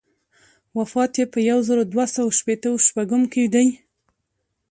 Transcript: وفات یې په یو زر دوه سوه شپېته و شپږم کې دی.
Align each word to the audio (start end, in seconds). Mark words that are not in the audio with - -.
وفات 0.77 1.11
یې 1.19 1.25
په 1.33 1.39
یو 1.49 1.59
زر 1.67 1.77
دوه 1.93 2.05
سوه 2.15 2.31
شپېته 2.39 2.67
و 2.71 2.83
شپږم 2.85 3.23
کې 3.33 3.43
دی. 3.53 3.67